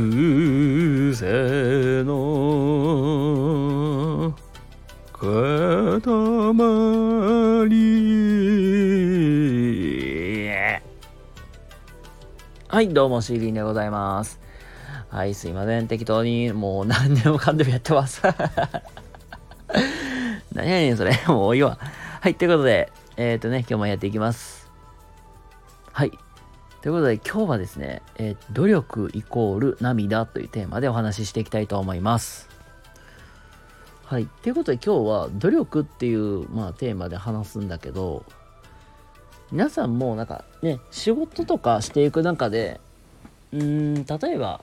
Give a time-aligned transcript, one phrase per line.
[0.00, 4.34] 癖の
[5.12, 5.20] 塊
[12.68, 14.40] はいどうもシーリンでございます。
[15.10, 15.88] はいすいません。
[15.88, 18.22] 適当にもう何でもかんでもやってます。
[20.54, 21.12] 何やねんそれ。
[21.26, 21.78] もういいわ。
[22.22, 24.70] はいということでえっ、ー、とね今日もやっていきます。
[25.92, 26.12] はい。
[26.82, 32.48] ということで今日はですね、えー、努力イコール涙というテーマでお話ししていきたいと思います。
[34.06, 34.26] はい。
[34.26, 38.24] ということで今日は努力っていう、まあ、テーマで話すんだけど、
[39.52, 42.80] 皆さんもなんかね、仕事とかしていく中で、
[43.52, 44.62] うん、例えば、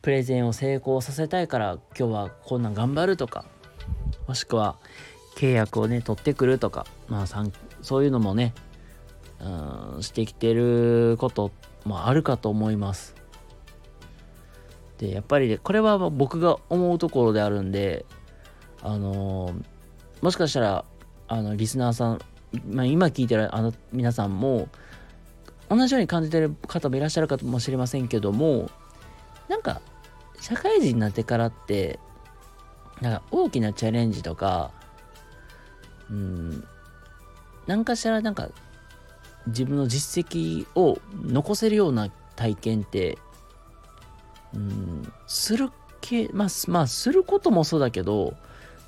[0.00, 3.44] プレゼンを成功させたいから今日はこんなん頑張るとか、
[4.26, 4.76] もしくは
[5.36, 7.26] 契約をね、取ってくるとか、まあ、
[7.82, 8.54] そういうのもね、
[10.00, 11.50] してきてること
[11.84, 13.14] もあるかと思います。
[14.98, 18.06] で、やっぱり、これは僕が思うところであるんで、
[18.82, 19.64] あのー、
[20.22, 20.84] もしかしたら、
[21.28, 22.20] あの、リスナーさん、
[22.70, 24.68] まあ、今聞いてるあの皆さんも、
[25.68, 28.70] 同じように感じてる方もいらっしゃるかもしれませんけども、
[29.48, 29.80] なんか、
[30.40, 31.98] 社会人になってからって、
[33.00, 34.70] なんか大きなチャレンジとか、
[36.10, 36.64] うん、
[37.66, 38.50] 何かしらなんか
[39.46, 43.18] 自分の実績を残せるような体験って
[44.54, 48.34] うんするけまあまあすることもそうだけど、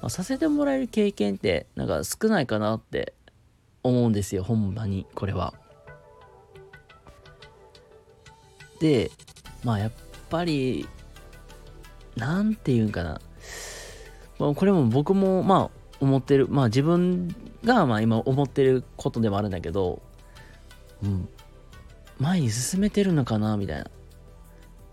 [0.00, 3.14] まあ、させてもらえる経験ってなんか少ないかなって
[3.82, 5.54] 思うんですよほんまにこれは。
[8.80, 9.10] で
[9.64, 9.92] まあやっ
[10.28, 10.86] ぱり
[12.16, 13.20] なんて言うんかな、
[14.38, 17.34] まあ、これも僕もまあ思ってるまあ自分
[17.64, 20.02] がまあ今思ってることでもあるんだけど
[21.02, 21.28] うん、
[22.18, 23.90] 前に進めてるのかなみたいな。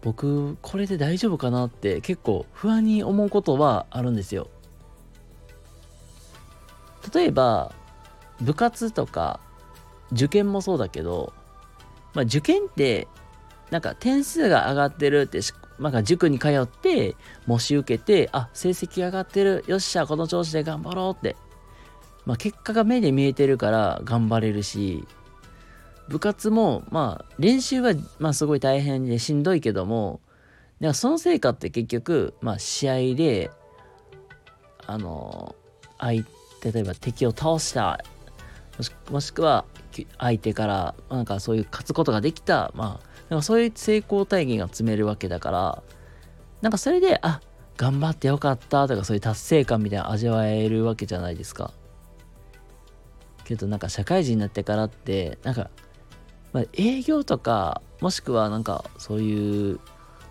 [0.01, 4.49] 僕これで大丈夫かなって結構不安に思うことはあるんですよ。
[7.13, 7.73] 例えば
[8.41, 9.39] 部活とか
[10.11, 11.33] 受験もそうだけど、
[12.13, 13.07] まあ、受験って
[13.71, 15.39] なんか点数が上がってるって
[15.79, 17.15] なんか塾に通って
[17.47, 21.35] 模試受けてあ成績上がってるよっしゃこの調子で頑張ろうって、
[22.25, 25.05] まあ、結果が目で見えてるから頑張れるし
[26.09, 30.21] 部活もまあ練習はまあすごい大変でしんどいけども
[30.79, 33.51] でもその成果って結局まあ試合で
[34.85, 35.55] あの
[35.99, 36.23] 相
[36.63, 38.03] 例えば敵を倒した
[38.77, 39.65] もしもしくは
[40.17, 45.83] 相手からなんかそういう勝つことができたまあなんかそういう成功体験が積めるわけだから
[46.61, 47.41] なんかそれであ
[47.77, 51.73] 頑張ってよかったとかそういう達成感みたいな味わえるわけじゃないですか。
[53.43, 55.69] けどなんか社会人になってからってなんか
[56.53, 59.79] まあ、営業とかもしくはなんかそういう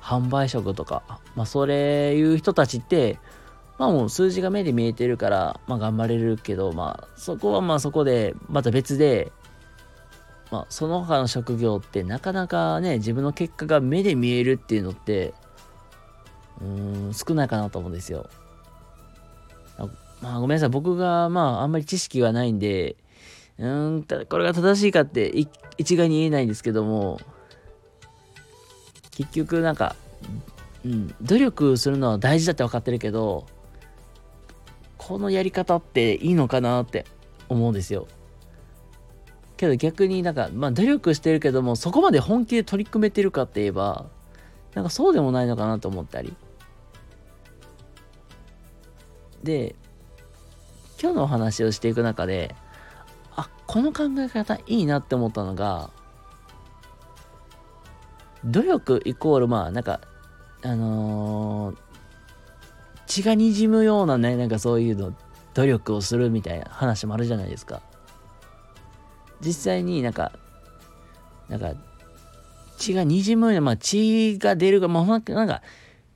[0.01, 1.03] 販売職とか、
[1.37, 3.19] まあ、それいう人たちって
[3.79, 9.33] まあもう数字が目で見えてるから、まあ頑張れるけど、まあそこはまあそこで、また別で、
[10.53, 15.35] まあその他の職業ってなかなかね、自分の結果が目で見えるっていうのって、
[16.61, 18.29] うーん、少ないかなと思うんですよ。
[20.21, 22.95] まあごめんなさい、僕がまああんまり知識がないんで、
[23.59, 25.33] うん、これが正しいかって
[25.79, 27.21] 一概に言えないんですけども、
[29.13, 29.95] 結局なんか、
[30.85, 33.47] うん、努力するのは大事だって分かってるけど、
[34.97, 37.07] このやり方っていいのかなって
[37.49, 38.09] 思うんですよ。
[39.57, 44.07] けど逆になんか、まあ努力してるけども、そこまで本気で取り組めてるかって言えば、
[44.75, 46.35] なんかそうでもないのかなと思ったり。
[49.45, 49.77] で、
[51.01, 52.55] 今日のお話をしていく中で、
[53.73, 55.89] この考え方いいなって思ったのが
[58.45, 60.03] 努力イコールまあなんか
[60.63, 61.77] あのー、
[63.07, 65.17] 血がにじむようなねなんかそういうの
[65.55, 67.81] 努力をするみたいな話もあるじゃないですか。
[69.41, 70.33] 実際になんか
[71.49, 71.73] なんか
[72.77, 75.63] 血がにじむようなまあ血が出るがもうなんか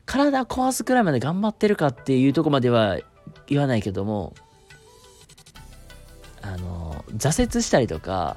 [0.05, 2.99] 体壊すくらいまで頑張ってるかっていうとこまでは
[3.47, 4.35] 言わないけども
[6.55, 8.37] あの挫折したりとか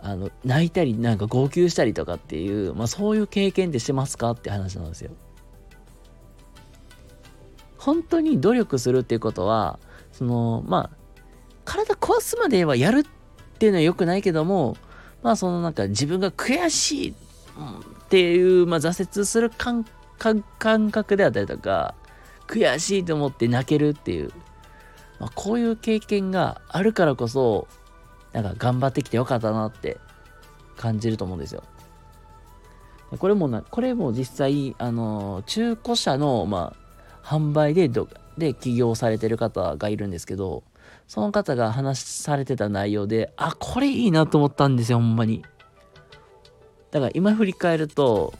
[0.00, 5.10] あの泣いたりなんか号泣したりとかっていう、まあ、そういう経験ってしてますかって話なんですよ。
[7.78, 9.78] 本当に努力するっていうことは
[10.12, 11.22] そのまあ
[11.64, 14.76] 体壊すまではやるっていうのは良くないけども
[15.22, 17.14] まあそのなんか自分が悔しいっ
[18.08, 19.84] ていう、まあ、挫折する感
[20.90, 21.94] 覚であったりとか
[22.46, 24.32] 悔しいと思って泣けるっていう
[25.18, 27.68] まあ、こういう経験があるからこそ、
[28.32, 29.98] なんか頑張ってきてよかったなって
[30.76, 31.62] 感じると思うんですよ。
[33.18, 36.74] これもな、これも実際、あの、中古車の、ま
[37.22, 40.64] あ、販売でど、で起業されてる方がいるんですけど、
[41.08, 45.42] その方が話されてた内容で、あ、これいいなと思ったんですよ、ほんまに。
[46.90, 48.34] だから今振り返ると、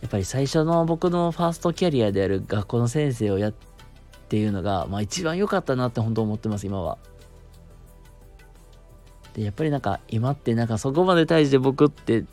[0.00, 3.73] やっぱり最初の僕のファーストキャリアである学校の先生をやって
[4.34, 6.98] ていうのが、まあ一番良かったなって本当思ってます、今は。
[9.34, 12.24] で、やっぱりなんか今ってなんかそこまで対して僕って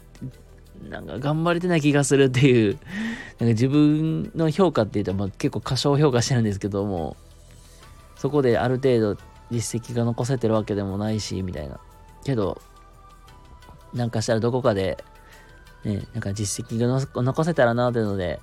[0.90, 7.18] なんか頑張れてない気がするっていう、なんか自分の評価って言うと、まあ、結構過小評価してるんですけども、
[8.16, 9.22] そこである程度
[9.52, 11.80] 実績が残せてるわけでもないし、みたいな。
[12.24, 12.60] けど、
[13.94, 14.98] なんかしたらどこかで、
[15.84, 18.40] ね、なんか実績が残せたらなっていうので、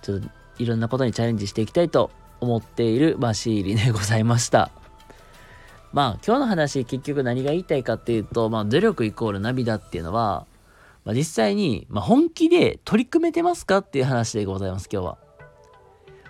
[0.00, 0.28] ちょっと
[0.58, 4.70] いろんなことにチャレンジしていきたいと思っている、まあ、シーリでございました。
[5.92, 10.46] まあ、今日の話、結局何が言いたいかっていうと、まあ、努力イコール涙っていうのは、
[11.04, 15.18] まあ、実際に、まあ、本気で取り組めてますかっていう話でございます、今日は。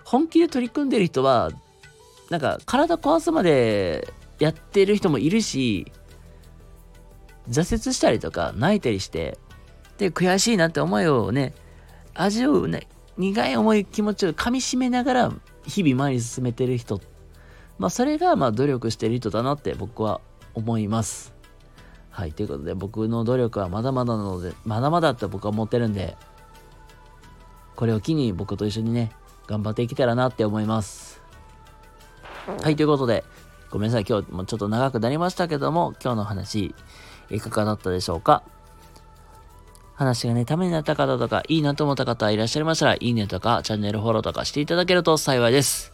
[0.05, 1.51] 本気で取り組んでる人は、
[2.29, 5.91] なんか体壊すまでやってる人もいるし、
[7.49, 9.37] 挫折したりとか泣いたりして、
[9.97, 11.53] で、悔しいなって思いをね、
[12.13, 15.33] 味をね、苦い思い気持ちを噛みしめながら
[15.69, 16.99] 日々前に進めてる人。
[17.77, 20.19] まあそれがまあ努力してる人だなって僕は
[20.53, 21.33] 思います。
[22.09, 26.17] はい、ということで僕の努力はまだまだなので、まだまだって僕は思ってるんで、
[27.77, 29.13] これを機に僕と一緒にね、
[29.47, 31.21] 頑張っていけたらなって思います。
[32.61, 33.23] はい、ということで、
[33.69, 36.75] ごめんなさい、今日もちょっと長くなりましたけども、今日の話、
[37.29, 38.43] いかがだったでしょうか？
[39.99, 45.91] 話がね、ためになった方とか、いいなと思った方いらっしゃいましたら、いいねとか、チャンネルフォローとかしていただけると幸いです。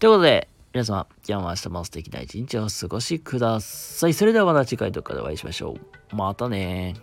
[0.00, 4.14] ということで、皆様、今日も明日も素敵な一日をお過ごしください。
[4.14, 5.76] それではまた次回とかでお会いしましょ
[6.12, 6.16] う。
[6.16, 6.96] またね